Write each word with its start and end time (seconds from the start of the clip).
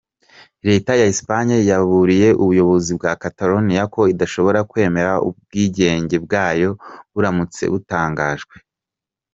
Leta 0.67 0.91
ya 1.01 1.07
Espagne 1.13 1.55
yaburiye 1.69 2.27
ubuyobozi 2.41 2.91
bwa 2.97 3.11
Catalonia 3.23 3.83
ko 3.93 4.01
idashobora 4.13 4.59
kwemera 4.69 5.11
ubwigenge 5.27 6.15
bwayo 6.25 6.69
buramutse 7.13 7.63
butangajwe. 7.73 8.55